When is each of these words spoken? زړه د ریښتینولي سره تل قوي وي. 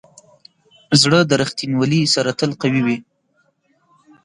زړه 1.01 1.19
د 1.25 1.31
ریښتینولي 1.41 2.01
سره 2.15 2.31
تل 2.39 2.51
قوي 2.61 2.81
وي. 2.85 2.97